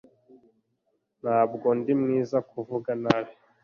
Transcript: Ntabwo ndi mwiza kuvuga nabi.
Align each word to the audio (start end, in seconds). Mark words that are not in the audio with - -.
Ntabwo 1.21 1.67
ndi 1.77 1.93
mwiza 2.01 2.37
kuvuga 2.49 2.91
nabi. 3.03 3.33